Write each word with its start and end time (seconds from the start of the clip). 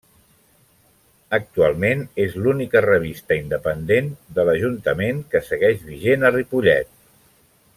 Actualment 1.37 2.01
és 2.23 2.37
l'única 2.45 2.81
revista 2.85 3.37
independent 3.41 4.09
de 4.39 4.47
l'Ajuntament 4.49 5.21
que 5.35 5.43
segueix 5.51 5.85
vigent 5.91 6.27
a 6.31 6.33
Ripollet. 6.39 6.91